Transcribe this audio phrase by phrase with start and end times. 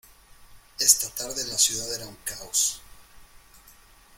[0.79, 2.81] Esta tarde la ciudad era un caos.